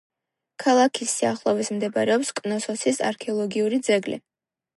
ქალაქის 0.61 1.11
სიახლოვეს 1.19 1.69
მდებარეობს 1.75 2.33
კნოსოსის 2.41 2.99
არქეოლოგიური 3.11 3.81
ძეგლი. 3.91 4.21